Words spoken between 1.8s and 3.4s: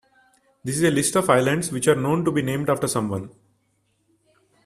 are known to be named after someone.